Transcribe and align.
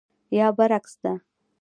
یا 0.37 0.47
برعکس 0.57 0.93
ده. 1.03 1.13